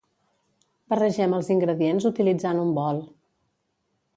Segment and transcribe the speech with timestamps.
[0.93, 3.03] Barregem els ingredients utilitzant un bol.